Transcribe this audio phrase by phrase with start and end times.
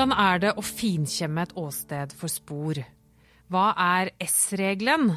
[0.00, 2.78] Hvordan er det å finkjemme et åsted for spor?
[3.52, 5.10] Hva er S-regelen?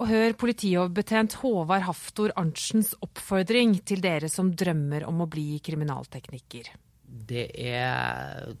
[0.00, 6.70] Og hør politioverbetjent Håvard Haftor Arntzens oppfordring til dere som drømmer om å bli kriminalteknikker.
[7.04, 8.56] Det er,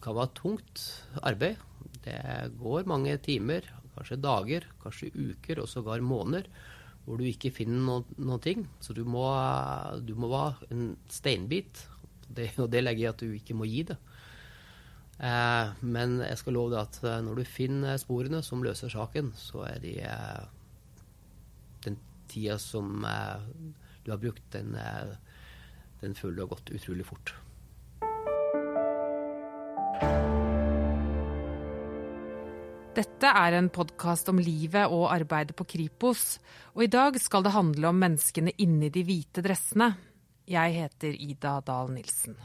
[0.00, 0.86] kan være tungt
[1.28, 1.60] arbeid.
[2.00, 2.16] Det
[2.64, 6.48] går mange timer, kanskje dager, kanskje uker og sågar måneder
[7.04, 8.64] hvor du ikke finner noe, noen ting.
[8.80, 9.28] Så du må,
[10.00, 11.84] du må være en steinbit.
[12.32, 14.00] Det, og det legger jeg at du ikke må gi det.
[15.20, 19.34] Eh, men jeg skal love deg at eh, når du finner sporene som løser saken,
[19.36, 20.46] så er de eh,
[21.84, 21.98] Den
[22.30, 23.04] tida som
[24.04, 24.76] du har brukt, den,
[26.00, 27.32] den føler du har gått utrolig fort.
[32.94, 36.38] Dette er en podkast om livet og arbeidet på Kripos,
[36.76, 39.90] og i dag skal det handle om menneskene inni de hvite dressene.
[40.50, 42.38] Jeg heter Ida Dahl Nilsen.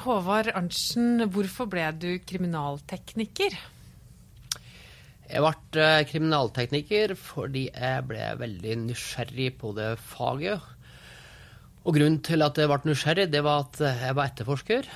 [0.00, 3.56] Håvard Arntzen, hvorfor ble du kriminaltekniker?
[5.28, 10.64] Jeg ble eh, kriminaltekniker fordi jeg ble veldig nysgjerrig på det faget.
[11.84, 14.88] Og grunnen til at jeg ble nysgjerrig, det var at jeg var etterforsker.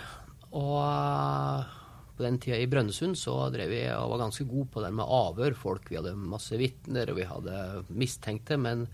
[0.57, 1.77] Og eh,
[2.17, 5.05] på den tida i Brønnøysund så drev vi og var ganske gode på det med
[5.05, 5.61] avhør.
[5.61, 8.57] Folk, Vi hadde masse vitner, og vi hadde mistenkte.
[8.57, 8.87] Men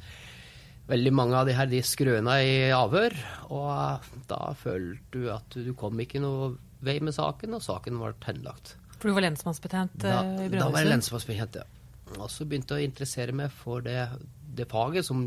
[0.92, 3.16] veldig mange av de her de skrøna i avhør.
[3.52, 6.52] Og da følte du at du kom ikke noe
[6.84, 8.76] vei med saken, og saken ble henlagt.
[8.98, 10.60] For du var lensmannsbetjent Da, i Brønnøysund?
[10.60, 11.66] da var jeg lensmannsbetjent, ja.
[12.20, 13.98] Og så begynte jeg å interessere meg for det,
[14.58, 15.22] det faget som,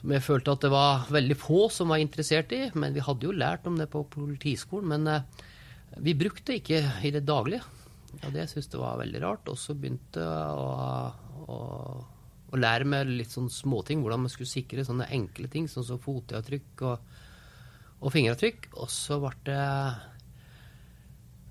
[0.00, 2.66] som jeg følte at det var veldig få som var interessert i.
[2.76, 4.92] Men vi hadde jo lært om det på politiskolen.
[4.92, 5.46] Men eh,
[6.04, 7.64] vi brukte det ikke i det daglige.
[8.20, 9.50] Og det syntes jeg var veldig rart.
[9.50, 10.68] Og så begynte jeg å,
[11.46, 11.60] å,
[12.50, 14.02] å lære meg litt sånn småting.
[14.02, 17.12] Hvordan man skulle sikre sånne enkle ting, sånn som fotavtrykk og,
[18.00, 18.72] og fingeravtrykk.
[18.80, 19.60] Og så ble det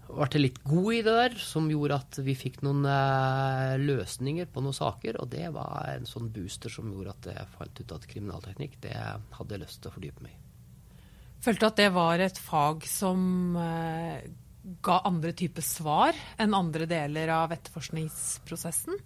[0.10, 4.64] ble litt god i det der, som gjorde at vi fikk noen eh, løsninger på
[4.66, 5.20] noen saker.
[5.22, 8.96] Og det var en sånn booster som gjorde at jeg fant ut at kriminalteknikk, det
[8.98, 10.40] hadde jeg lyst til å fordype meg i.
[11.40, 14.26] Følte at det var et fag som eh,
[14.84, 19.00] ga andre typer svar enn andre deler av etterforskningsprosessen?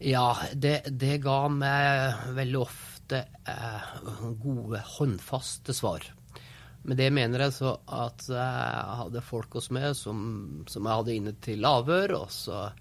[0.00, 3.82] Ja, det, det ga meg veldig ofte eh,
[4.40, 6.00] gode, håndfaste svar.
[6.88, 11.16] Med det mener jeg så at jeg hadde folk hos meg som, som jeg hadde
[11.18, 12.72] inne til avhør, og så,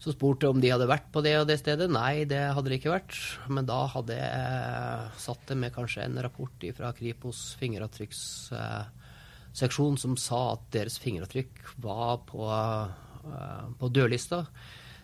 [0.00, 1.88] så spurte jeg om de hadde vært på det og det stedet.
[1.92, 3.12] Nei, det hadde de ikke vært.
[3.52, 10.56] Men da hadde jeg satt det med kanskje en rapport fra Kripos fingeravtrykksseksjon som sa
[10.56, 14.48] at deres fingeravtrykk var på, eh, på dødlista.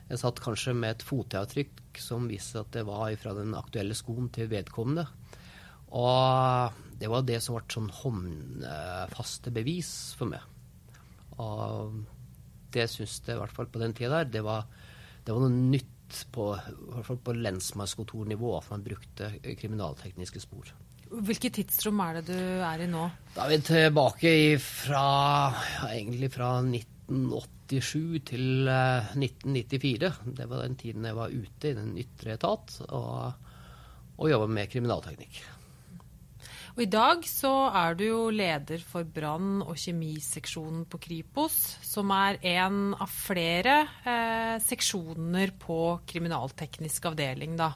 [0.07, 4.29] Jeg satt kanskje med et fotavtrykk som viste at det var fra den aktuelle skoen
[4.35, 5.07] til vedkommende.
[5.97, 10.45] Og det var det som ble sånn håndfaste bevis for meg.
[11.43, 11.99] Og
[12.75, 14.67] det syns jeg i hvert fall på den tida der, det var,
[15.25, 15.93] det var noe nytt
[16.33, 20.71] på, i hvert fall på lensmannskontornivå, at man brukte kriminaltekniske spor.
[21.07, 23.05] Hvilket tidsrom er det du er i nå?
[23.35, 24.31] Da er vi tilbake
[24.63, 25.05] fra,
[25.55, 26.57] ja, egentlig fra
[27.07, 30.13] 1987 til eh, 1994.
[30.39, 33.53] Det var den tiden jeg var ute i den ytre etat og,
[34.17, 35.45] og jobba med kriminalteknikk.
[36.77, 42.13] Og I dag så er du jo leder for brann- og kjemiseksjonen på Kripos, som
[42.13, 47.57] er en av flere eh, seksjoner på kriminalteknisk avdeling.
[47.57, 47.71] Da.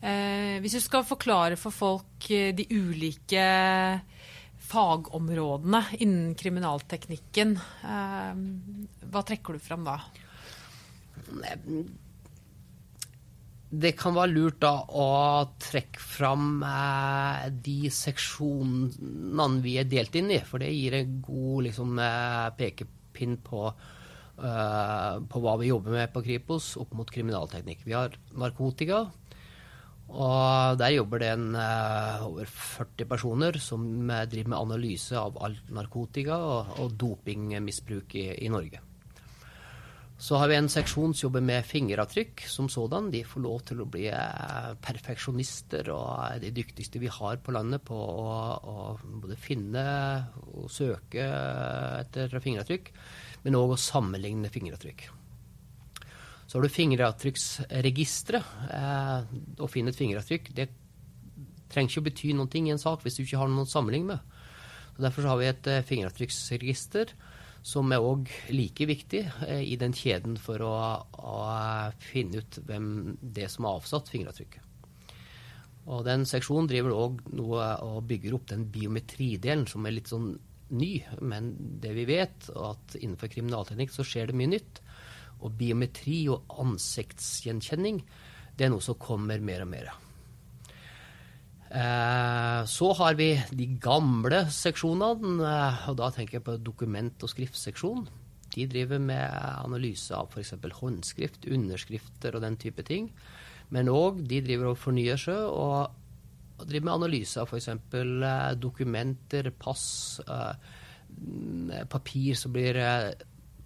[0.00, 3.44] Eh, hvis du skal forklare for folk eh, de ulike
[4.70, 8.44] fagområdene innen kriminalteknikken, eh,
[9.10, 9.98] hva trekker du fram da?
[13.70, 15.08] Det kan være lurt da å
[15.62, 21.68] trekke fram eh, de seksjonene vi er delt inn i, for det gir en god
[21.68, 27.86] liksom, eh, pekepinn på, eh, på hva vi jobber med på Kripos opp mot kriminalteknikk.
[27.86, 29.04] Vi har narkotika,
[30.10, 35.38] og der jobber det en, uh, over 40 personer som eh, driver med analyse av
[35.38, 38.82] all narkotika og, og dopingmisbruk i, i Norge.
[40.20, 43.08] Så har vi en seksjon som jobber med fingeravtrykk som sådan.
[43.08, 47.54] De får lov til å bli eh, perfeksjonister og er de dyktigste vi har på
[47.56, 48.76] landet på å, å
[49.22, 49.86] både finne
[50.50, 51.24] og søke
[52.02, 52.92] etter fingeravtrykk,
[53.46, 55.08] men òg å sammenligne fingeravtrykk.
[56.50, 58.54] Så har du fingeravtrykksregisteret.
[58.74, 60.66] Eh, å finne et fingeravtrykk det
[61.70, 64.16] trenger ikke å bety ting i en sak hvis du ikke har noen å sammenligne
[64.16, 64.40] med.
[64.96, 67.12] Så derfor så har vi et eh, fingeravtrykksregister
[67.62, 70.74] som er òg like viktig eh, i den kjeden for å,
[71.22, 71.36] å,
[72.02, 72.88] finne ut hvem
[73.22, 74.66] det som har avsatt fingeravtrykket.
[75.86, 80.32] Og den seksjonen driver òg noe og bygger opp den biometridelen som er litt sånn
[80.74, 80.90] ny,
[81.22, 84.82] men det vi vet, at innenfor kriminalteknikk så skjer det mye nytt.
[85.40, 88.02] Og biometri og ansiktsgjenkjenning,
[88.56, 89.92] det er noe som kommer mer og mer.
[91.70, 97.30] Eh, så har vi de gamle seksjonene, eh, og da tenker jeg på dokument- og
[97.30, 98.08] skriftseksjon.
[98.50, 99.30] De driver med
[99.62, 100.56] analyse av f.eks.
[100.80, 103.12] håndskrift, underskrifter og den type ting.
[103.70, 105.94] Men òg de driver og fornyer seg og,
[106.66, 107.68] driver med analyse av f.eks.
[107.68, 112.76] Eh, dokumenter, pass, eh, papir som blir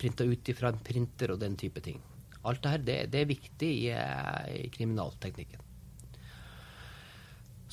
[0.04, 2.02] printa ut fra en printer og den type ting.
[2.44, 3.92] Alt dette det, det er viktig i,
[4.60, 5.62] i kriminalteknikken.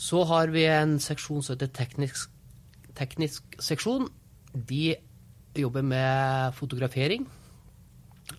[0.01, 2.31] Så har vi en seksjon som heter teknisk,
[2.97, 4.07] teknisk seksjon.
[4.55, 4.95] De
[5.59, 7.27] jobber med fotografering.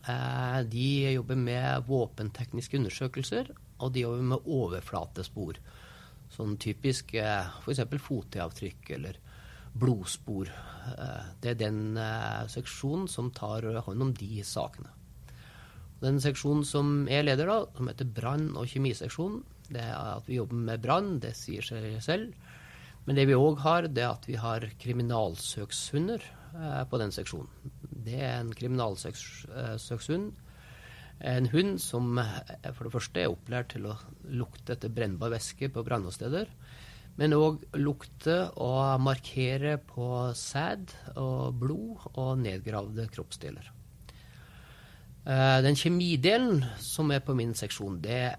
[0.08, 5.60] Eh, de jobber med våpentekniske undersøkelser, og de jobber med overflatespor.
[6.32, 7.84] Sånn typisk eh, f.eks.
[8.08, 9.20] fotavtrykk eller
[9.78, 10.50] blodspor.
[10.92, 12.00] Eh, det er den
[12.52, 14.92] seksjonen som tar hånd om de sakene.
[16.02, 20.40] Den seksjonen som er leder, da, som heter brann- og kjemiseksjonen, det er at vi
[20.40, 22.32] jobber med brann, det sier seg selv.
[23.06, 27.50] Men det vi òg har, det er at vi har kriminalsøkshunder eh, på den seksjonen.
[28.02, 30.32] Det er en kriminalsøkshund.
[31.22, 33.96] En hund som eh, for det første er opplært til å
[34.30, 36.50] lukte etter brennbar væske på brannåsteder.
[37.20, 40.06] Men òg lukte og markere på
[40.38, 43.68] sæd og blod og nedgravde kroppsdeler.
[45.22, 48.32] Eh, den kjemidelen som er på min seksjon, det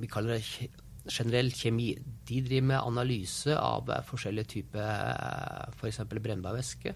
[0.00, 0.70] vi kaller det
[1.10, 1.92] generell kjemi.
[2.28, 6.04] De driver med analyse av forskjellige typer f.eks.
[6.04, 6.94] For brennbarvæske.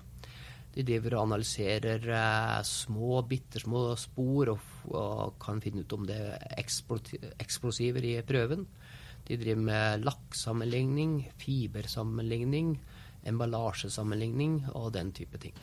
[0.76, 6.04] De driver og analyserer eh, små, bitte små spor og, og, kan finne ut om
[6.08, 8.66] det er eksplosiver i prøven.
[9.26, 12.76] De driver med lakksammenligning, fibersammenligning,
[13.26, 15.56] emballasjesammenligning og den type ting.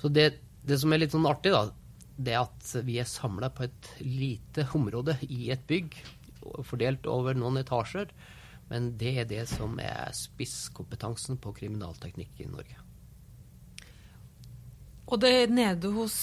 [0.00, 1.66] Så det, det som er litt sånn artig, da,
[2.16, 5.96] det at vi er samla på et lite område i et bygg,
[6.64, 8.10] fordelt over noen etasjer.
[8.70, 12.80] Men det er det som er spisskompetansen på kriminalteknikk i Norge.
[15.06, 16.16] Og det nede hos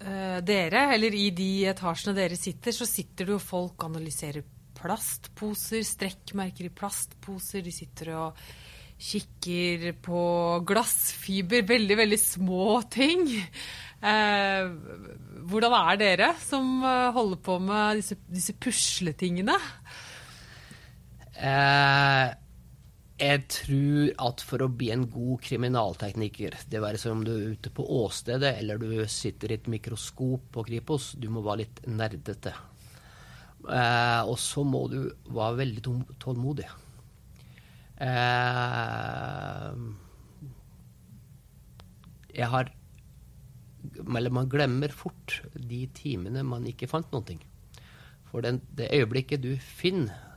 [0.00, 4.46] eh, dere, eller i de etasjene dere sitter, så sitter det jo folk analyserer
[4.80, 7.64] plastposer, strekkmerker i plastposer.
[7.66, 8.42] De sitter og
[9.00, 10.22] kikker på
[10.68, 13.24] glassfiber, veldig, veldig små ting.
[14.00, 14.68] Eh,
[15.48, 19.56] hvordan er dere som eh, holder på med disse, disse pusletingene?
[21.40, 22.28] Eh,
[23.20, 27.52] jeg tror at for å bli en god kriminaltekniker, det være seg om du er
[27.52, 31.82] ute på åstedet eller du sitter i et mikroskop på Kripos, du må være litt
[31.88, 32.54] nerdete.
[33.68, 35.82] Eh, og så må du være veldig
[36.22, 36.68] tålmodig.
[38.00, 39.80] Eh,
[42.40, 42.70] jeg har
[44.00, 47.36] eller man glemmer fort de timene man ikke fant noe.
[48.30, 50.28] For den, det øyeblikket du finner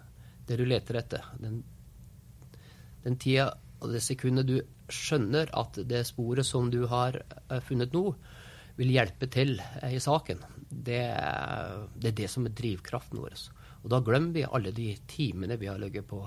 [0.48, 1.62] det du leter etter, den,
[3.04, 3.52] den tida
[3.84, 4.58] og det sekundet du
[4.92, 8.14] skjønner at det sporet som du har eh, funnet nå,
[8.78, 11.04] vil hjelpe til i saken, det,
[11.96, 13.38] det er det som er drivkraften vår.
[13.84, 16.24] Og da glemmer vi alle de timene vi har ligget på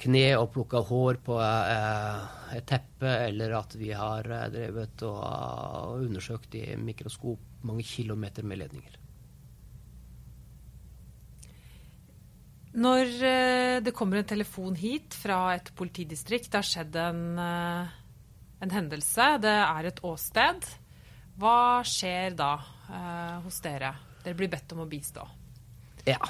[0.00, 6.00] kne og plukka hår på eh, et teppe, eller at vi har eh, drevet og,
[6.06, 8.96] undersøkt i mikroskop mange kilometer med ledninger.
[12.80, 18.76] Når eh, det kommer en telefon hit fra et politidistrikt, det har skjedd en, en
[18.78, 20.70] hendelse, det er et åsted,
[21.40, 22.54] hva skjer da
[22.90, 23.94] eh, hos dere?
[24.20, 25.24] Dere blir bedt om å bistå.
[26.08, 26.20] Ja.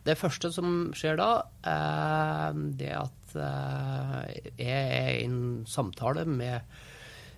[0.00, 1.28] Det første som skjer da,
[1.68, 6.64] er det at eh, jeg er i en samtale med,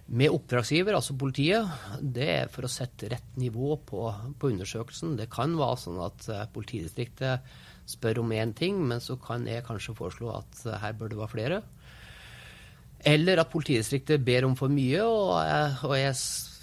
[0.06, 1.66] med, oppdragsgiver, altså politiet.
[1.98, 4.06] Det er for å sette rett nivå på,
[4.38, 5.16] på undersøkelsen.
[5.18, 7.52] Det kan være sånn at eh, politidistriktet
[7.90, 11.18] spør om én ting, men så kan jeg kanskje foreslå at eh, her bør det
[11.18, 11.62] være flere.
[13.02, 15.34] Eller at politidistriktet ber om for mye, og,
[15.90, 16.14] og jeg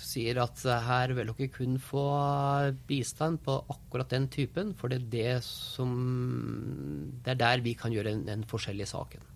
[0.10, 2.06] sier at her vil dere kun få
[2.90, 5.94] bistand på akkurat den typen, for det er det som
[7.24, 9.30] Det er der vi kan gjøre en, en forskjell i saken.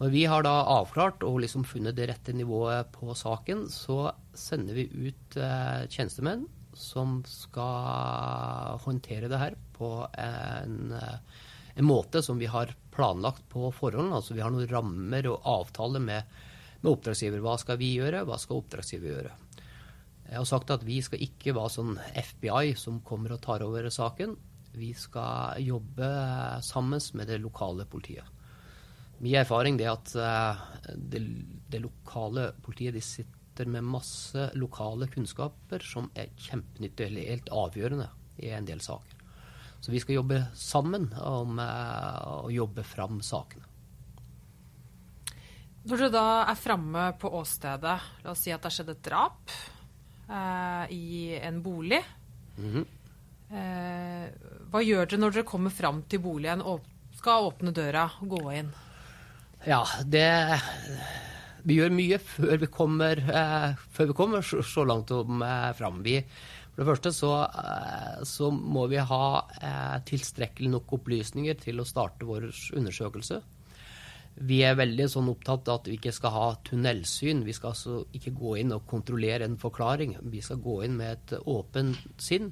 [0.00, 4.74] Når vi har da avklart og liksom funnet det rette nivået på saken, så sender
[4.74, 12.50] vi ut eh, tjenestemenn som skal håndtere det her på en, en, måte som vi
[12.50, 14.10] har planlagt på forhånd.
[14.14, 16.34] Altså vi har noen rammer og avtaler med,
[16.80, 17.38] med oppdragsgiver.
[17.44, 19.38] Hva skal vi gjøre, hva skal oppdragsgiver gjøre?
[20.34, 23.86] Jeg har sagt at vi skal ikke være sånn FBI som kommer og tar over
[23.86, 24.32] saken.
[24.74, 26.08] Vi skal jobbe
[26.66, 28.26] sammen med det lokale politiet.
[29.22, 30.10] Min erfaring er at
[30.90, 31.20] det,
[31.70, 38.08] det, lokale politiet de sitter med masse lokale kunnskaper som er kjempenyttige eller helt avgjørende
[38.42, 39.22] i en del saker.
[39.78, 43.70] Så vi skal jobbe sammen om å jobbe fram sakene.
[45.86, 49.06] Når du da er framme på åstedet, la oss si at det har skjedd et
[49.06, 49.54] drap
[50.28, 52.02] eh, i en bolig.
[52.56, 52.86] Mm -hmm.
[53.50, 54.26] uh,
[54.70, 56.80] hva gjør dere når dere kommer fram til boligen og
[57.16, 58.72] skal åpne døra og gå inn?
[59.66, 60.60] Ja, det
[61.64, 65.42] Vi gjør mye før vi kommer, uh, før vi kommer så, så langt om,
[65.74, 66.02] fram.
[66.02, 66.24] Vi,
[66.74, 67.48] for det første så,
[68.24, 69.48] så må vi ha
[70.04, 73.42] tilstrekkelig nok opplysninger til å starte vår undersøkelse.
[74.34, 77.44] Vi er veldig sånn opptatt av at vi ikke skal ha tunnelsyn.
[77.46, 80.16] Vi skal altså ikke gå inn og kontrollere en forklaring.
[80.32, 82.50] Vi skal gå inn med et åpent sinn.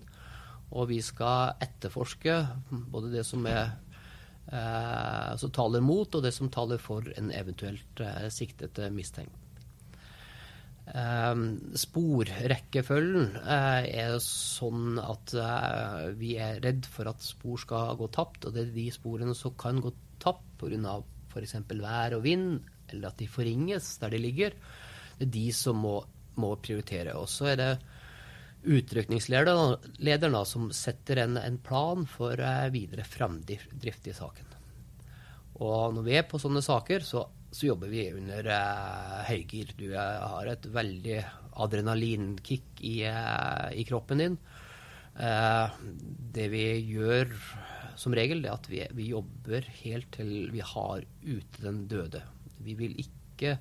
[0.72, 2.38] Og vi skal etterforske
[2.70, 3.74] både det som, er,
[4.46, 9.42] eh, som taler mot, og det som taler for en eventuelt eh, siktet mistenkt.
[10.86, 11.42] Eh,
[11.82, 18.46] sporrekkefølgen eh, er sånn at eh, vi er redd for at spor skal gå tapt.
[18.46, 21.00] Og det er de sporene som kan gå tapt pga
[21.32, 21.56] f.eks.
[21.72, 22.60] vær og vind,
[22.92, 24.56] eller at de forringes der de ligger,
[25.18, 25.96] det er de som må,
[26.40, 27.16] må prioritere.
[27.18, 27.72] Og så er det
[28.62, 34.50] utrykningslederne som setter en, en plan for uh, videre framdrift i saken.
[35.62, 39.74] Og når vi er på sånne saker, så, så jobber vi under eh, høygir.
[39.78, 39.98] Du uh,
[40.32, 41.18] har et veldig
[41.62, 44.38] adrenalinkick i, i kroppen din.
[45.12, 47.28] det vi gjør
[47.98, 52.22] som regel det at vi, vi, jobber helt til vi har ute den døde.
[52.62, 53.56] Vi vil ikke,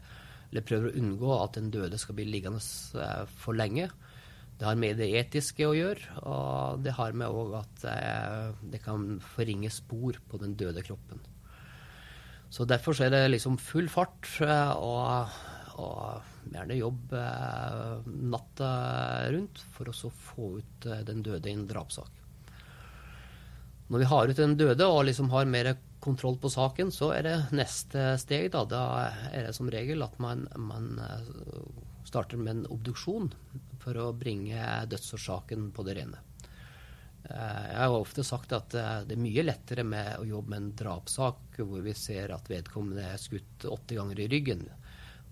[0.52, 3.90] eller prøver å unngå at den døde skal bli liggende eh, for lenge.
[4.60, 8.84] Det har med det etiske å gjøre, og det har med òg at eh, det
[8.84, 11.24] kan forringe spor på den døde kroppen.
[12.52, 15.42] Så derfor så er det liksom full fart eh, og,
[15.82, 17.14] og gjerne jobb
[18.32, 18.72] natta
[19.34, 22.21] rundt for å få ut den døde i en drapssak.
[23.92, 27.26] Når vi har ut den døde og liksom har mer kontroll på saken, så er
[27.28, 28.48] det neste steg.
[28.54, 28.84] Da, da
[29.34, 31.26] er det som regel at man, man eh,
[32.08, 33.28] starter med en obduksjon
[33.84, 36.24] for å bringe dødsårsaken på det rene.
[37.28, 40.62] Eh, jeg har ofte sagt at eh, det er mye lettere med å jobbe med
[40.62, 44.70] en drapssak hvor vi ser at vedkommende er skutt åtte ganger i ryggen.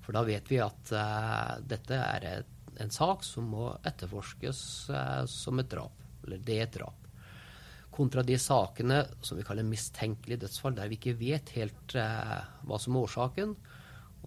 [0.04, 0.92] For da vet vi at
[1.70, 2.44] dette er
[2.82, 4.62] en sak som må etterforskes
[5.32, 5.96] som et drap.
[6.26, 6.99] Eller det er et drap
[8.00, 12.80] kontra de sakene som vi kaller mistenkelige dødsfall, der vi ikke vet helt eh, hva
[12.80, 13.58] som er årsaken.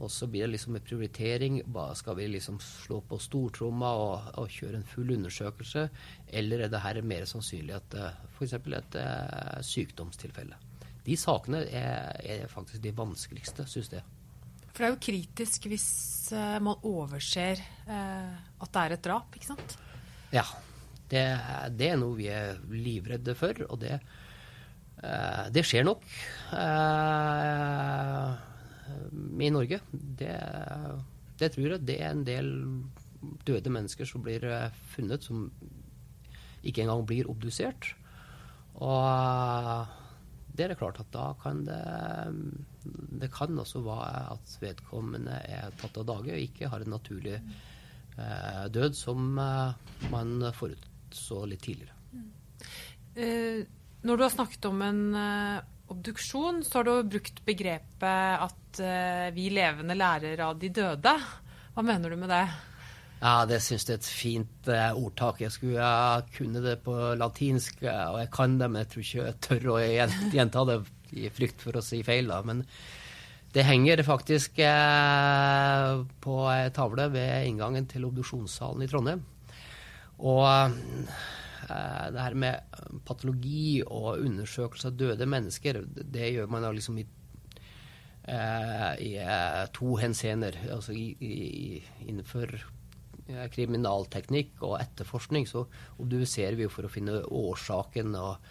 [0.00, 1.58] Og så blir det liksom en prioritering.
[1.98, 5.86] Skal vi liksom slå på stortromma og, og, kjøre en full undersøkelse,
[6.32, 8.56] eller er det her mer sannsynlig at eh, f.eks.
[8.56, 10.58] et eh, sykdomstilfelle?
[11.02, 14.04] De sakene er, er, faktisk de vanskeligste, syns jeg.
[14.72, 15.86] For det er jo kritisk hvis
[16.32, 19.74] uh, man overser eh, at det er et drap, ikke sant?
[20.32, 20.46] Ja.
[21.12, 21.22] Det,
[21.76, 23.98] det, er noe vi er livredde for, og det,
[25.04, 26.06] eh, det skjer nok
[26.56, 28.30] eh,
[29.44, 29.82] i Norge.
[29.92, 30.36] Det,
[31.36, 32.48] det, tror jeg det er en del
[33.44, 35.50] døde mennesker som blir eh, funnet, som
[36.64, 37.90] ikke engang blir obdusert.
[38.80, 39.04] Og
[40.56, 41.82] det er det klart at da kan det
[43.20, 47.36] Det kan også være at vedkommende er tatt av dage og ikke har en naturlig
[48.72, 51.96] død som man forut så litt tidligere.
[53.12, 53.62] Uh,
[54.02, 59.28] når du har snakket om en uh, obduksjon, så har du brukt begrepet at uh,
[59.36, 61.12] vi levende lærer av de døde.
[61.72, 62.44] Hva mener du med det?
[63.22, 65.44] Ja, Det syns jeg er et fint ordtak.
[65.44, 65.90] Jeg skulle
[66.34, 69.76] kunne det på latinsk, og jeg kan det, men jeg tror ikke jeg tør å
[70.34, 70.78] gjenta det
[71.22, 72.32] i frykt for å si feil.
[72.32, 72.64] da, men
[73.54, 74.58] det henger faktisk
[76.26, 79.22] på ei tavle ved inngangen til obduksjonssalen i Trondheim.
[80.22, 86.70] Og eh, det her med patologi og undersøkelse av døde mennesker, det gjør man da
[86.74, 87.06] liksom i,
[88.30, 90.60] eh, i eh, to henseender.
[90.70, 92.54] Altså i, i, innenfor
[93.54, 95.62] kriminalteknikk og etterforskning så
[96.02, 98.50] obduserer vi jo for å finne årsaken og,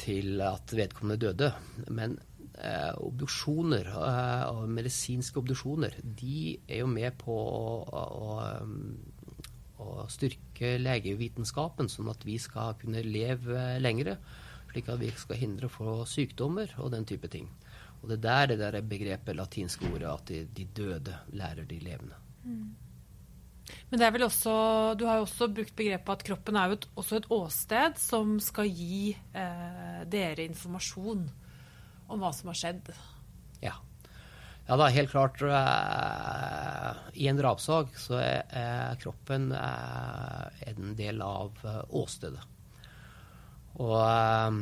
[0.00, 1.50] til at vedkommende døde.
[1.94, 2.16] Men
[3.04, 3.92] obduksjoner
[4.48, 8.32] og medisinske obduksjoner, de er jo med på å, å, å
[10.10, 14.18] styrke legevitenskapen, sånn at vi skal kunne leve lengre.
[14.72, 17.48] Slik at vi skal hindre å få sykdommer og den type ting.
[18.02, 21.80] Og det er der det der begrepet latinske ordet at de, de døde lærer de
[21.82, 22.18] levende.
[22.44, 22.68] Mm.
[23.90, 24.54] Men det er vel også,
[24.96, 28.38] du har jo også brukt begrepet at kroppen er jo et, også et åsted som
[28.40, 31.26] skal gi eh, dere informasjon
[32.08, 32.90] om hva som har skjedd.
[33.64, 33.74] Ja.
[34.68, 35.40] Ja, er helt klart
[37.16, 42.42] I en drapssak så er, kroppen eh, en del av eh, åstedet.
[43.80, 44.58] Og eh,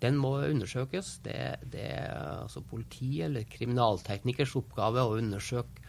[0.00, 1.18] den må undersøkes.
[1.26, 1.36] Det,
[1.74, 5.84] det er altså politi- eller kriminalteknikers oppgave å undersøke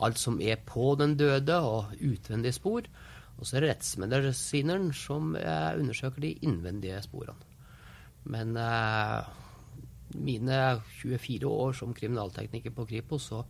[0.00, 2.86] alt som er på den døde, og utvendige spor.
[3.34, 7.50] Og så er det rettsmedisineren som undersøker de innvendige sporene.
[8.30, 8.54] Men
[10.14, 13.44] mine 24 år som kriminaltekniker på Kripos, så,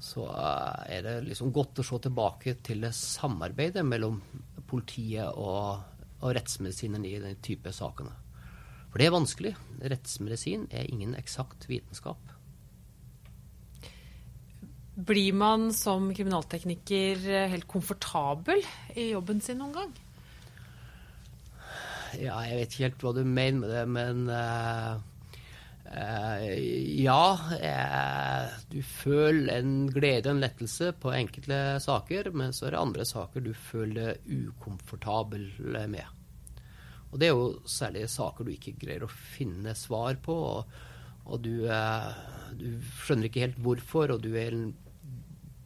[0.00, 0.26] så
[0.86, 4.20] er det liksom godt å se tilbake til det samarbeidet mellom
[4.70, 5.80] politiet og,
[6.20, 8.16] og rettsmedisineren i den type sakene.
[8.90, 9.54] For det er vanskelig.
[9.86, 12.18] Rettsmedisin er ingen eksakt vitenskap.
[15.00, 17.22] Blir man som kriminaltekniker
[17.52, 18.64] helt komfortabel
[18.98, 19.92] i jobben sin noen gang?
[22.18, 24.98] Ja, jeg vet ikke helt hva du mener med det, men uh,
[25.90, 27.24] ja.
[27.50, 32.82] Uh, du føler en glede og en lettelse på enkelte saker, men så er det
[32.84, 35.48] andre saker du føler deg ukomfortabel
[35.90, 36.06] med.
[37.10, 40.76] Og det er jo særlig saker du ikke greier å finne svar på, og,
[41.26, 41.66] og du,
[42.54, 42.68] du,
[43.02, 44.54] skjønner ikke helt hvorfor, og du, er,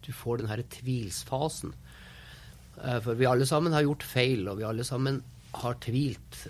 [0.01, 1.75] du får den her tvilsfasen.
[2.81, 5.21] For vi alle sammen har gjort feil, og vi alle sammen
[5.61, 6.47] har tvilt.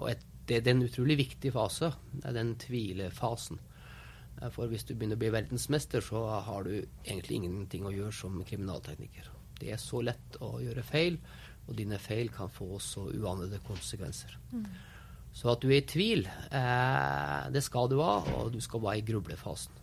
[0.00, 3.58] og et, det, det, er en utrolig viktig fase, den tvilefasen.
[4.52, 8.36] For hvis du begynner å bli verdensmester, så har du egentlig ingenting å gjøre som
[8.44, 9.30] kriminaltekniker.
[9.56, 11.16] Det er så lett å gjøre feil
[11.66, 14.36] og dine feil kan få så uanede konsekvenser.
[14.52, 14.66] Mm.
[15.36, 19.02] Så at du er i tvil, eh, det skal du ha, og du skal være
[19.02, 19.82] i grublefasen.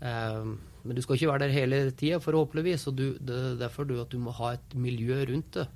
[0.00, 0.52] Eh,
[0.86, 2.86] men du skal ikke være der hele tida, forhåpentligvis.
[2.86, 5.66] og du, det er derfor du, at du må ha et miljø rundt det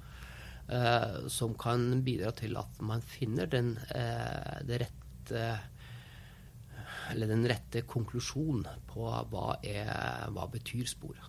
[0.70, 5.44] eh, som kan bidra til at man finner den, eh, rette
[7.10, 11.26] den rette konklusjonen på hva, er, hva betyr sporet.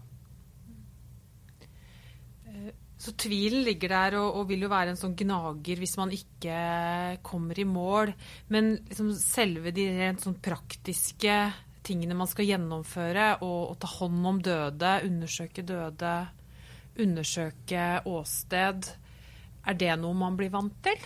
[3.01, 6.57] Så tvilen ligger der og, og, vil jo være en sånn gnager hvis man ikke
[7.25, 8.11] kommer i mål.
[8.53, 11.37] Men liksom selve de rent sånn praktiske
[11.81, 16.13] tingene man skal gjennomføre, og, og, ta hånd om døde, undersøke døde,
[17.01, 18.91] undersøke åsted,
[19.67, 20.97] er det noe man blir vant til?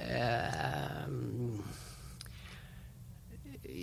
[0.00, 1.04] Eh,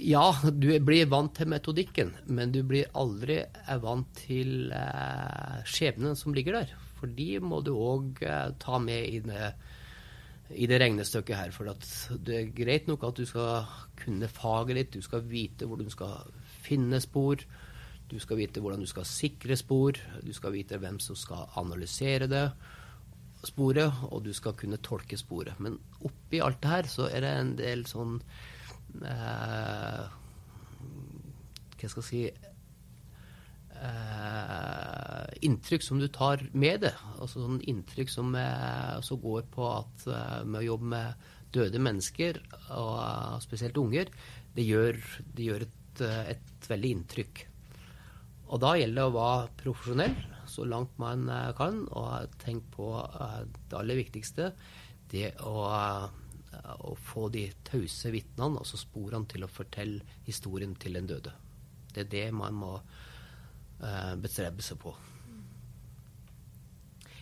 [0.07, 3.41] ja, du blir vant til metodikken, men du blir aldri
[3.83, 6.75] vant til eh, skjebnen som ligger der.
[6.97, 9.51] For de må du òg eh, ta med i det,
[10.57, 11.53] i det, regnestykket her.
[11.55, 13.69] For det er greit nok at du skal
[14.01, 16.29] kunne faget ditt, du skal vite hvor du skal
[16.65, 17.41] finne spor.
[18.07, 22.29] Du skal vite hvordan du skal sikre spor, du skal vite hvem som skal analysere
[22.31, 22.45] det
[23.45, 25.59] sporet, og du skal kunne tolke sporet.
[25.59, 28.19] Men oppi alt det her så er det en del sånn
[29.03, 30.03] eh,
[31.77, 32.23] Hva skal jeg si
[33.77, 36.95] eh, Inntrykk som du tar med det.
[37.19, 42.41] Altså sånn inntrykk som, eh, går på at eh, med å jobbe med døde mennesker,
[42.75, 44.09] og eh, spesielt unger,
[44.55, 44.97] det gjør,
[45.37, 47.46] det gjør et, eh, et veldig inntrykk.
[48.47, 52.93] Og da gjelder det å være profesjonell så langt man kan, og tenk på
[53.67, 54.53] det aller viktigste.
[55.11, 55.67] Det å
[56.83, 61.33] å få de tause vitnene, altså sporene, til å fortelle historien til den døde.
[61.93, 62.73] Det er det man må
[64.21, 64.93] bestrebe seg på.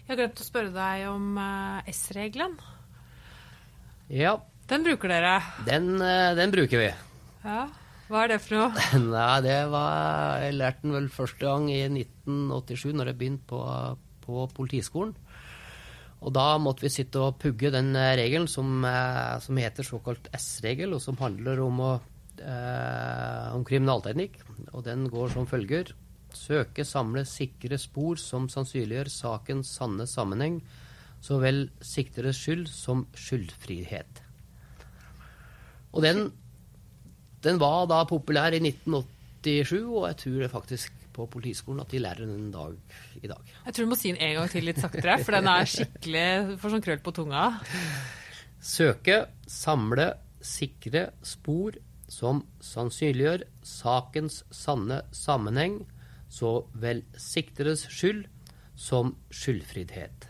[0.06, 1.40] Jeg har glemt å spørre deg om
[1.92, 2.60] S-regelen.
[4.14, 4.38] Ja.
[4.70, 5.40] Den bruker dere?
[5.66, 5.98] Den,
[6.38, 6.92] den, bruker vi.
[7.44, 7.66] Ja.
[8.06, 8.88] Hva er det for noe?
[9.16, 13.62] Nei, det var, Jeg lærte den vel første gang i 1987, når jeg begynte på,
[14.26, 15.16] på Politiskolen.
[16.26, 20.30] Og da måtte vi sitte og pugge den eh, regelen som, eh, som heter såkalt
[20.38, 21.92] S-regel, og som handler om, å,
[22.40, 24.40] eh, om kriminalteknikk.
[24.72, 25.94] Og den går som følger.
[26.36, 30.62] Søke, samle, sikre spor som sannsynliggjør sakens sanne sammenheng,
[31.26, 34.22] så vel sikteres skyld som skyldfrihet.
[35.96, 36.28] Og den,
[37.46, 42.02] den var da populær i 1987, og jeg tror det faktisk på Politiskolen at de
[42.04, 42.76] lærer den en dag
[43.24, 43.56] i dag.
[43.66, 46.28] Jeg tror du må si den en gang til litt saktere, for den er skikkelig
[46.60, 47.48] for sånn krøll på tunga.
[48.66, 50.10] Søke, samle,
[50.44, 51.78] sikre spor
[52.12, 55.84] som sannsynliggjør sakens sanne sammenheng,
[56.30, 58.26] så vel sikteres skyld
[58.76, 60.28] som skyldfrihet.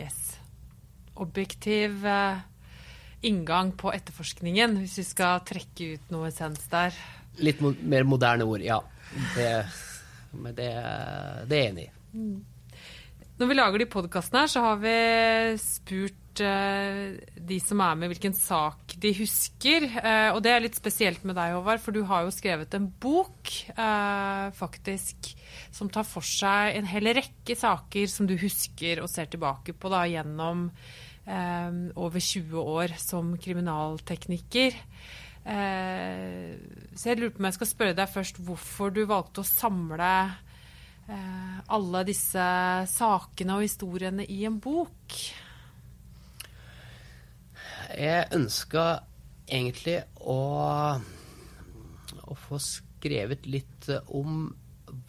[0.00, 0.18] Yes.
[1.20, 2.40] Objektiv uh,
[3.22, 6.96] inngang på etterforskningen, hvis vi skal trekke ut noe essens der.
[7.42, 8.80] Litt mo mer moderne ord, ja.
[9.36, 9.50] Det,
[10.34, 10.72] men det,
[11.48, 11.92] det er jeg enig i.
[12.12, 12.40] Mm.
[13.40, 14.96] Når vi lager de podkastene her, så har vi
[15.58, 19.86] spurt uh, de som er med, hvilken sak de husker.
[19.96, 22.90] Uh, og det er litt spesielt med deg, Håvard, for du har jo skrevet en
[23.02, 25.32] bok uh, faktisk
[25.72, 29.90] som tar for seg en hel rekke saker som du husker og ser tilbake på
[29.92, 30.68] da, gjennom
[31.22, 34.74] over 20 år som kriminaltekniker.
[35.44, 40.10] så jeg lurer på om jeg skal spørre deg først hvorfor du valgte å samle
[41.08, 42.42] Eh, alle disse
[42.86, 45.16] sakene og historiene i en bok?
[47.98, 48.84] Jeg ønska
[49.48, 50.38] egentlig å,
[52.22, 54.46] å, få skrevet litt om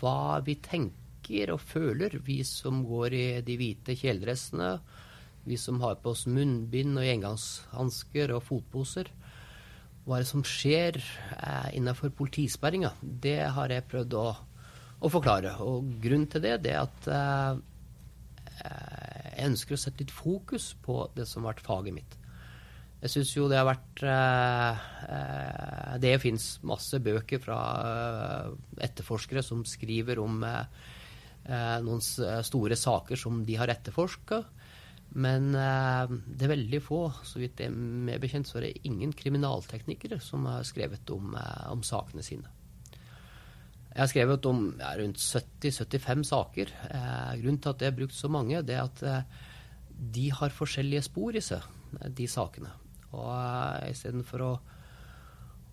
[0.02, 4.73] hva vi tenker og føler, vi som går i de hvite kjeledressene,
[5.47, 9.12] vi som har på oss munnbind og engangshansker og fotposer.
[10.03, 12.93] Hva er det som skjer eh, innenfor politisperringa?
[13.01, 14.25] Det har jeg prøvd å
[15.03, 15.58] å forklare.
[15.63, 17.62] Og grunnen til det, det er at eh,
[18.63, 22.19] jeg ønsker å sette litt fokus på det som har vært faget mitt.
[23.03, 27.58] Jeg syns jo det har vært eh, eh Det fins masse bøker fra
[27.89, 28.53] eh,
[28.88, 30.63] etterforskere som skriver om eh,
[31.45, 34.39] eh, noen store saker som de har etterforska.
[35.13, 40.17] Men det er veldig få, så vidt jeg er bekjent, så er det ingen kriminalteknikere
[40.23, 41.36] som har skrevet om,
[41.69, 42.49] om sakene sine.
[43.93, 46.71] Jeg har skrevet om ja, rundt 70-75 saker.
[46.89, 49.41] Eh, grunnen til at jeg har brukt så mange, det er at eh,
[50.17, 51.67] de har forskjellige spor i seg,
[52.10, 52.71] de sakene.
[53.13, 54.52] Og eh, istedenfor å,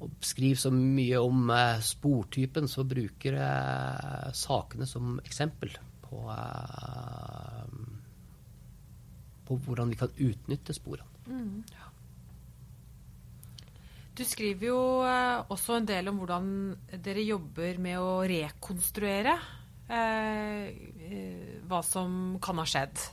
[0.05, 5.72] å skrive så mye om eh, sportypen, så bruker jeg sakene som eksempel
[6.05, 7.59] på, eh,
[9.50, 11.10] på hvordan vi kan utnytte sporene.
[11.26, 11.90] Mm, ja.
[14.20, 16.50] Du skriver jo eh, også en del om hvordan
[17.02, 19.32] dere jobber med å rekonstruere
[19.88, 23.06] eh, eh, hva som kan ha skjedd.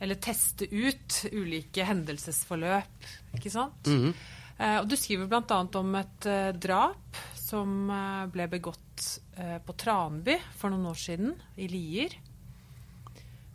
[0.00, 3.90] Eller teste ut ulike hendelsesforløp, ikke sant?
[3.90, 4.12] Mm
[4.60, 5.60] eh, og du skriver bl.a.
[5.80, 8.86] om et eh, drap som eh, ble begått
[9.64, 12.12] på Tranby for noen år siden, i Lier.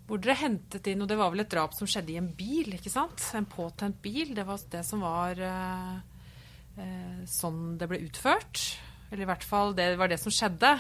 [0.06, 2.76] Hvor dere hentet inn Og det var vel et drap som skjedde i en bil,
[2.78, 3.24] ikke sant?
[3.38, 4.36] En påtent bil.
[4.38, 8.62] Det var det som var eh, sånn det ble utført.
[9.10, 10.76] Eller i hvert fall det var det som skjedde.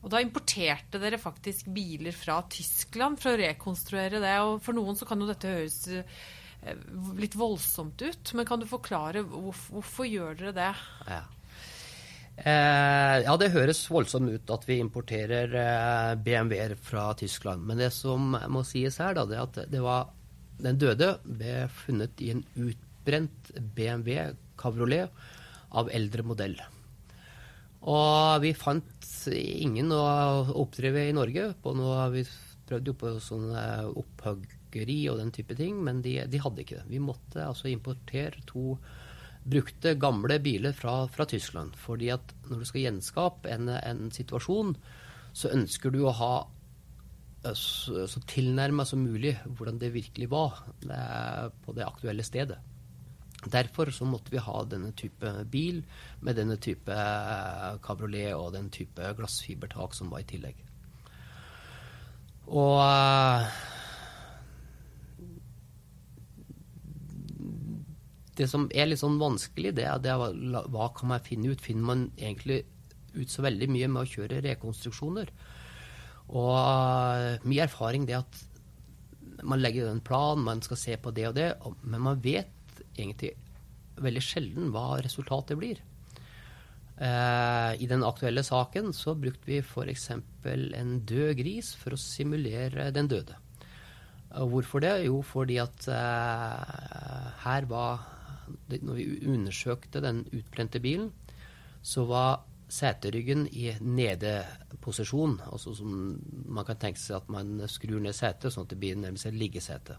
[0.00, 4.36] Og da importerte dere faktisk biler fra Tyskland for å rekonstruere det.
[4.46, 6.86] Og for noen så kan jo dette høres eh,
[7.18, 10.72] litt voldsomt ut, men kan du forklare hvorfor, hvorfor gjør dere det?
[11.10, 11.22] Ja.
[12.40, 17.66] Eh, ja, det høres voldsomt ut at vi importerer eh, BMW-er fra Tyskland.
[17.68, 20.08] Men det som må sies her, da, det er at det var,
[20.60, 25.12] den døde ble funnet i en utbrent BMW-kavrolet
[25.76, 26.56] av eldre modell.
[27.80, 30.00] Og vi fant ingen å
[30.62, 31.52] oppdrive i Norge.
[31.62, 32.24] på noe, Vi
[32.68, 33.62] prøvde jo på sånne
[34.00, 36.88] opphuggeri og den type ting, men de, de, hadde ikke det.
[36.88, 38.78] Vi måtte altså importere to
[39.44, 41.76] brukte, gamle biler fra, fra Tyskland.
[41.76, 44.74] fordi at når du skal gjenskape en, en situasjon,
[45.32, 46.34] så ønsker du å ha
[47.44, 51.00] eh, så, så tilnærma som mulig hvordan det virkelig var det,
[51.64, 52.58] på det aktuelle stedet.
[53.40, 55.80] Derfor så måtte vi ha denne type bil
[56.20, 60.66] med denne type eh, kabriolet og den type glassfibertak som var i tillegg.
[62.50, 62.82] Og
[68.40, 71.64] det som er litt sånn vanskelig, det er, det hva kan man finne ut?
[71.64, 72.62] Finner man egentlig
[73.12, 75.32] ut så veldig mye med å kjøre rekonstruksjoner?
[76.30, 78.40] Og mye erfaring det at
[79.46, 81.50] man legger en plan, man skal se på det og det,
[81.82, 83.34] men man vet egentlig
[84.00, 85.80] veldig sjelden hva resultatet blir.
[87.00, 90.10] Eh, I den aktuelle saken så brukte vi f.eks.
[90.12, 93.36] en død gris for å simulere den døde.
[94.30, 94.92] Hvorfor det?
[95.08, 98.04] Jo, fordi at eh, her var
[98.70, 101.10] Når vi undersøkte den utbrente bilen,
[101.82, 105.40] så var seteryggen i nedeposisjon.
[105.50, 105.94] Altså som
[106.46, 109.96] man kan tenke seg at man skrur ned setet, sånn at blir nærmest et liggesete.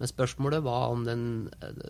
[0.00, 1.24] Men spørsmålet var om den,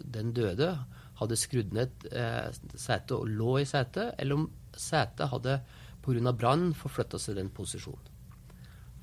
[0.03, 0.73] den døde
[1.21, 5.61] hadde skrudd ned eh, setet og lå i setet, eller om setet hadde
[6.03, 6.33] pga.
[6.33, 8.09] brann forflytta seg i den posisjonen.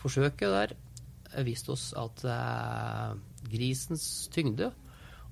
[0.01, 3.15] Forsøket der viste oss at eh,
[3.47, 4.73] grisens tyngde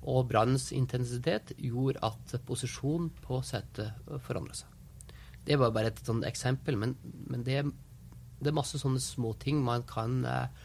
[0.06, 4.72] og brannens intensitet gjorde at posisjonen på setet forandra seg.
[5.46, 6.94] Det var bare et sånt eksempel, men,
[7.30, 7.60] men det,
[8.40, 10.64] det, er masse sånne små ting man kan eh,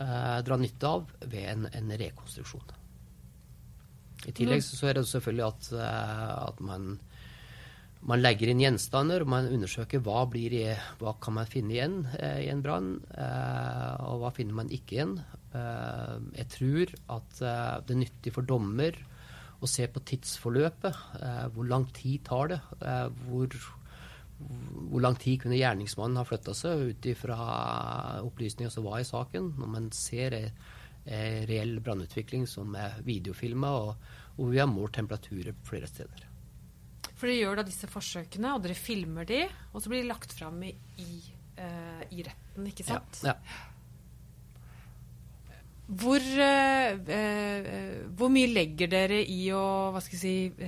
[0.00, 2.74] eh, dra nytte av ved en, en, rekonstruksjon.
[4.26, 6.96] I tillegg så er det selvfølgelig at, eh, at man
[8.06, 10.52] Man legger inn gjenstander, og man undersøker hva, blir
[11.00, 14.94] hva kan man finne igjen eh, i en brann, eh, og hva finner man ikke
[14.94, 15.16] igjen.
[15.50, 19.00] Eh, jeg tror at eh, det er nyttig for dommer
[19.58, 21.00] å se på tidsforløpet.
[21.18, 22.60] Eh, hvor lang tid tar det?
[22.78, 23.58] Eh, hvor,
[24.38, 27.40] hvor lang tid kunne gjerningsmannen ha flytta seg ut ifra
[28.22, 30.46] opplysninger som var i saken, når man ser ei
[31.46, 36.35] reell brannutvikling som er videofilma, og hvor vi har målt temperaturer flere steder.
[37.16, 39.40] For dere gjør da disse forsøkene, og dere filmer de,
[39.72, 41.22] og så blir de lagt fram i, i,
[41.56, 43.22] uh, i retten, ikke sant?
[43.24, 43.64] Ja, ja.
[45.86, 47.68] Hvor, uh, uh,
[48.18, 49.62] hvor, mye legger dere i å
[49.94, 50.66] hva skal jeg si,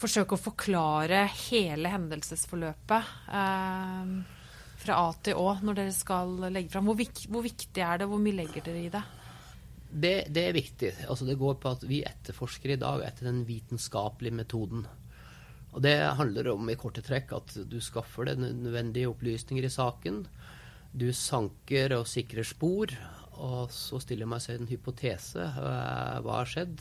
[0.00, 3.12] forsøke å forklare hele hendelsesforløpet
[4.84, 6.88] fra A til Å når dere skal legge fram?
[6.88, 8.08] Hvor, vik hvor viktig er det?
[8.10, 9.04] Hvor mye legger dere i det?
[9.94, 10.90] Det, det er viktig.
[11.06, 14.86] Altså, det går på at vi etterforsker i dag etter den vitenskapelige metoden.
[15.74, 20.22] Og Det handler om i korte trekk at du skaffer deg nødvendige opplysninger i saken.
[20.94, 22.94] Du sanker og sikrer spor,
[23.42, 25.42] og så stiller man seg en hypotese.
[25.42, 26.78] Hva har skjedd?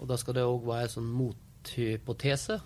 [0.00, 2.58] Og Da skal det òg være en sånn mothypotese.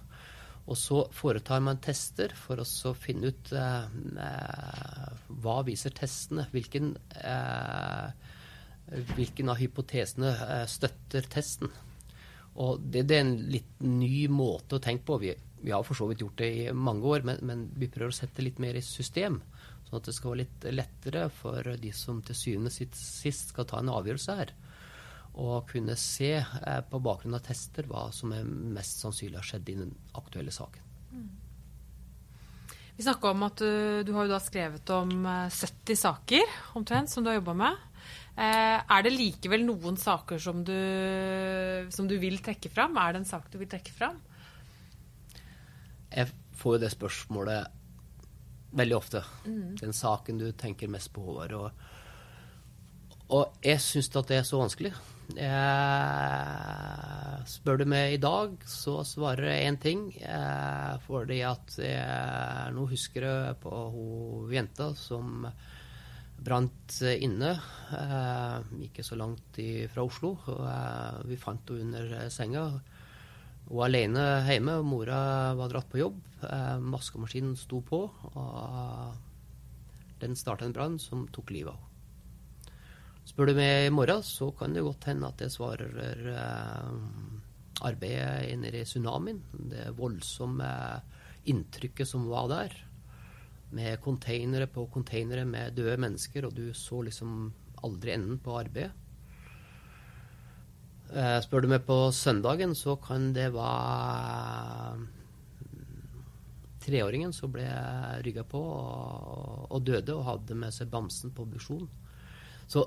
[0.65, 5.09] Og så foretar man tester for å finne ut eh,
[5.45, 6.47] hva viser testene.
[6.55, 8.09] Hvilken, eh,
[9.13, 11.69] hvilken av hypotesene eh, støtter testen.
[12.55, 15.19] Og det, det, er en litt ny måte å tenke på.
[15.23, 15.33] Vi,
[15.65, 18.17] vi har for så vidt gjort det i mange år, men, men, vi prøver å
[18.17, 19.41] sette litt mer i system.
[19.89, 23.67] Sånn at det skal være litt lettere for de som til syvende og sist skal
[23.71, 24.55] ta en avgjørelse her.
[25.35, 29.73] Og kunne se eh, på bakgrunn av tester hva som er mest sannsynlig har skjedd
[29.73, 30.93] i den aktuelle saken.
[31.11, 31.33] Mm.
[32.95, 35.11] Vi snakka om at du, du har skrevet om
[35.51, 37.83] 70 eh, saker omtrent som du har jobba med.
[38.35, 40.75] Eh, er det likevel noen saker som du,
[41.95, 42.97] som du vil trekke fram?
[42.99, 44.19] Er det en sak du vil trekke fram?
[46.11, 47.81] Jeg får jo det spørsmålet
[48.75, 49.23] veldig ofte.
[49.47, 49.77] Mm.
[49.79, 51.23] Den saken du tenker mest på.
[51.35, 51.71] Over, og,
[53.39, 54.93] og jeg syns at det er så vanskelig.
[55.39, 56.57] Jeg,
[57.49, 60.01] spør du meg i dag, så svarer jeg én ting.
[60.19, 65.47] Eh, fordi at jeg nå husker jeg på hun jenta som
[66.43, 67.55] brant inne.
[67.95, 68.57] Eh,
[68.89, 69.59] ikke så langt
[69.93, 70.35] fra Oslo.
[70.49, 72.65] Eh, vi fant henne under senga.
[73.65, 75.19] Hun var alene hjemme, og mora
[75.57, 76.21] var dratt på jobb.
[76.45, 79.15] Eh, Maskemaskinen sto på, og
[80.21, 81.91] den starta en brann som tok livet av henne.
[83.25, 86.27] Spør du meg i morgen, så kan det godt hende at jeg svarer
[87.81, 89.41] arbeidet nede i tsunamien.
[89.73, 90.69] Det voldsomme
[91.49, 92.77] inntrykket som var der
[93.75, 97.53] med konteinere på konteinere med døde mennesker, og du så liksom
[97.85, 98.93] aldri enden på arbeidet.
[101.15, 105.05] Eh, spør du meg på søndagen, så kan det være
[106.85, 107.65] treåringen som ble
[108.25, 111.87] rygga på og, og, døde og hadde med seg bamsen på obduksjon.
[112.69, 112.85] Så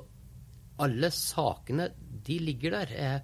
[0.84, 1.90] alle sakene,
[2.28, 2.94] de ligger der.
[2.94, 3.22] Jeg,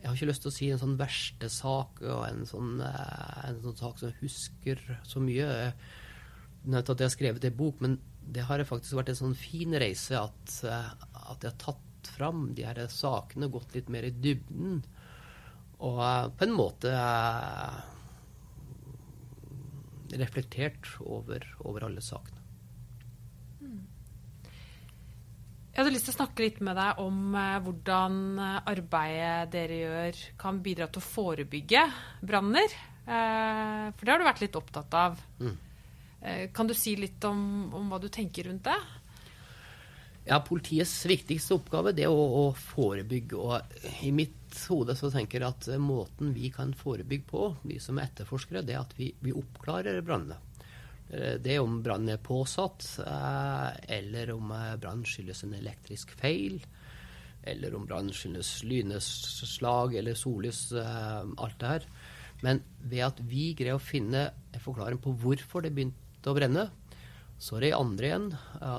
[0.00, 3.42] jeg, har ikke lyst til å si en sånn verste sak og en sånn, eh,
[3.50, 5.50] en sånn sak som jeg husker så mye
[6.64, 7.98] nevnt at jeg har skrevet en bok, men
[8.30, 10.90] det har faktisk vært en sånn fin reise at, eh,
[11.32, 14.80] at jeg har tatt fram de her sakene, gått litt mer i dybden.
[15.80, 17.80] Og uh, på en måte uh,
[20.20, 22.36] reflektert over, over, alle sakene.
[25.70, 30.58] Jeg hadde lyst til å snakke litt med deg om hvordan arbeidet dere gjør kan
[30.64, 31.84] bidra til å forebygge
[32.26, 32.74] branner.
[33.06, 35.22] for det har du vært litt opptatt av.
[35.38, 35.54] Mm.
[36.20, 38.78] Eh, kan du si litt om, om, hva du tenker rundt det?
[40.26, 43.40] Ja, Politiets viktigste oppgave det er å, å forebygge.
[43.40, 47.98] og I mitt hode så tenker jeg at måten vi kan forebygge på, vi som
[47.98, 50.36] er etterforskere, det er at vi, vi oppklarer brannene.
[51.08, 56.60] Eh, det er om brannen er påsatt, eh, eller om brannen skyldes en elektrisk feil,
[57.48, 61.86] eller om brannen skyldes lynnedslag eller sollys, alt det her.
[62.44, 66.66] Men ved at vi greier å finne en forklaring på hvorfor det begynte å brenne.
[67.40, 68.26] Så er det andre igjen.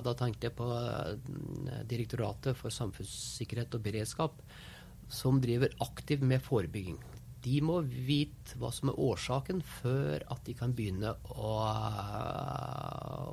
[0.06, 4.44] Da tenkte jeg på eh, Direktoratet for samfunnssikkerhet og beredskap,
[5.10, 7.00] som driver aktivt med forebygging.
[7.42, 11.56] De må vite hva som er årsaken, før at de kan begynne å,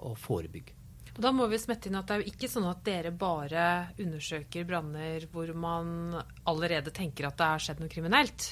[0.09, 0.79] å forebygge.
[1.19, 3.63] Og da må vi smette inn at det er jo ikke sånn at dere bare
[3.99, 6.15] undersøker branner hvor man
[6.47, 8.47] allerede tenker at det har skjedd noe kriminelt?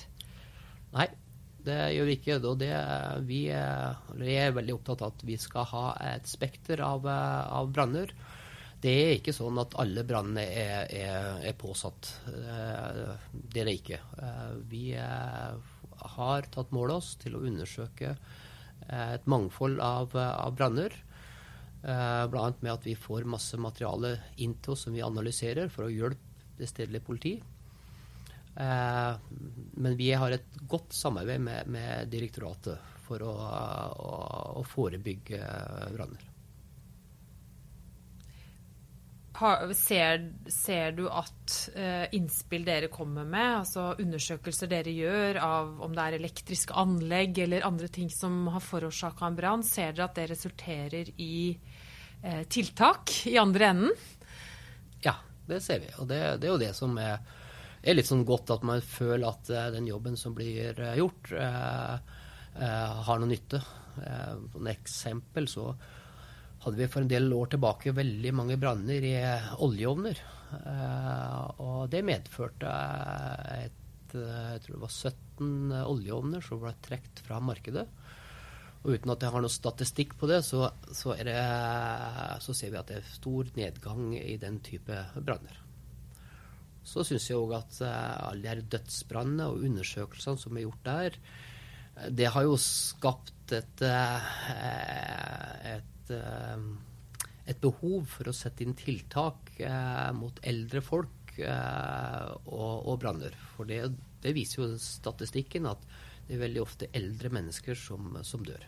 [0.97, 1.07] Nei,
[1.67, 2.39] det gjør vi ikke.
[2.49, 2.73] Og det,
[3.29, 8.13] vi er veldig opptatt av at vi skal ha et spekter av, av branner.
[8.83, 12.11] Det er ikke sånn at alle brannene er, er, er, påsatt.
[12.27, 14.01] Det er det ikke.
[14.71, 18.15] Vi har tatt mål av oss til å undersøke
[18.87, 20.95] et mangfold av, av branner.
[21.83, 22.47] Bl.a.
[22.61, 26.23] med at vi får masse materiale inn til oss som vi analyserer for å hjelpe
[26.61, 27.35] det stedlige politi.
[28.57, 34.15] Men vi har et godt samarbeid med, med direktoratet for å, å,
[34.61, 35.41] å forebygge
[35.93, 36.25] branner.
[39.77, 45.93] Ser, ser, du at uh, innspill dere kommer med, altså undersøkelser dere gjør av om
[45.93, 50.17] det er elektriske anlegg eller andre ting som har forårsaka en brann, ser dere at
[50.17, 51.37] det resulterer i
[52.49, 53.93] tiltak i andre enden?
[55.05, 55.15] Ja,
[55.47, 55.93] det ser vi.
[56.01, 57.21] Og det, det er jo det som er,
[57.87, 61.33] er, litt sånn godt, at man føler at uh, den jobben som blir gjort,
[62.57, 63.59] har noe nytte.
[64.53, 65.67] Som et eksempel så
[66.67, 69.15] hadde vi for en del år tilbake veldig mange branner i
[69.63, 70.19] oljeovner.
[70.57, 72.73] Eh, og det medførte
[73.57, 77.87] et, jeg tror det var 17 oljeovner som ble trukket fra markedet.
[78.85, 81.37] Og uten at jeg har noe statistikk på det, så, så, det,
[82.43, 85.66] så ser vi at det er stor nedgang i den type branner.
[86.87, 90.87] Så syns jeg òg at uh, alle de her dødsbrannene og undersøkelsene som er gjort
[90.87, 91.19] der,
[92.13, 94.31] det har jo skapt et, uh,
[95.73, 96.11] et et,
[97.47, 103.37] eh, behov for å sette inn tiltak eh, mot eldre folk eh, og, og branner.
[103.57, 103.83] For det,
[104.23, 105.83] det, viser jo statistikken at
[106.27, 108.65] det er veldig ofte eldre mennesker som, som dør.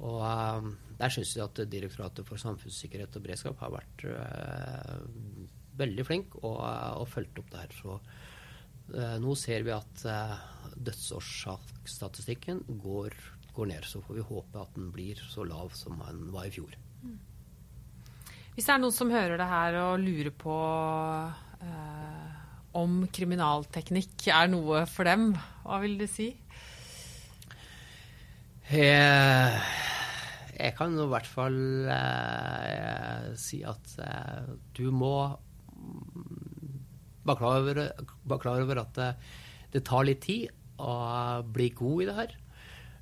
[0.00, 4.04] Og der syns jeg at Direktoratet for samfunnssikkerhet og beredskap har vært
[5.80, 7.76] veldig flink og, og fulgte opp det her.
[7.80, 7.98] Så
[8.94, 10.06] eh, nå ser vi at
[10.80, 13.16] dødsårsaksstatistikken går
[13.54, 13.86] går ned.
[13.86, 16.76] Så får vi håpe at den blir så lav som den var i fjor.
[17.02, 17.18] Mm.
[18.54, 20.56] Hvis det er noen som hører det her og lurer på
[21.64, 22.38] eh,
[22.76, 25.32] om kriminalteknikk er noe for dem,
[25.64, 26.32] hva vil du si?
[28.70, 29.62] Jeg,
[30.54, 31.56] jeg kan i hvert fall
[31.90, 35.14] eh, si at eh, du må
[37.26, 37.82] være klar over,
[38.24, 39.10] var klar over at det,
[39.74, 40.48] det tar litt tid
[40.80, 40.94] å
[41.44, 42.36] bli god i det her.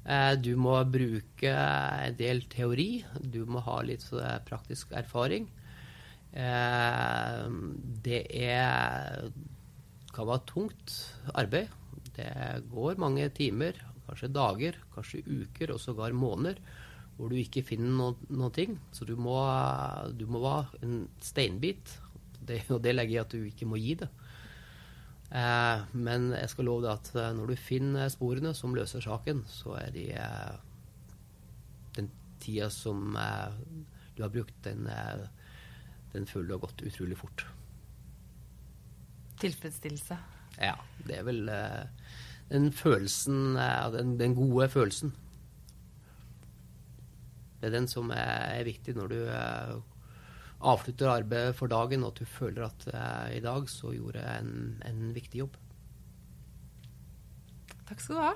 [0.08, 2.90] Eh, du må bruke en del teori.
[3.20, 4.04] Du må ha litt
[4.48, 5.48] praktisk erfaring.
[6.32, 7.44] Eh,
[8.04, 9.28] det er,
[10.14, 10.96] kan være tungt
[11.34, 11.72] arbeid.
[12.18, 12.32] Det
[12.72, 16.58] går mange timer, kanskje dager, kanskje uker og sågar måneder
[17.18, 18.76] hvor du ikke finner no noen ting.
[18.94, 19.38] Så du må,
[20.14, 21.96] du må være en steinbit.
[22.48, 24.08] Det, og det legger jeg at du ikke må gi det.
[25.28, 29.42] Eh, men jeg skal love deg at eh, når du finner sporene som løser saken,
[29.50, 30.54] så er de eh,
[31.98, 32.08] Den
[32.40, 33.12] tida som
[34.16, 34.88] du har brukt, den,
[36.12, 37.44] den føler du har gått utrolig fort.
[39.42, 40.16] Tilfredsstillelse?
[40.58, 40.74] Ja.
[41.06, 41.50] Det er vel
[42.48, 43.54] den følelsen,
[43.94, 45.12] den, den gode følelsen.
[47.60, 49.20] Det er den som er viktig når du
[50.58, 54.44] avslutter arbeidet for dagen, og at du føler at uh, i dag så gjorde jeg
[54.44, 55.58] en, en viktig jobb.
[57.88, 58.34] Takk skal du ha.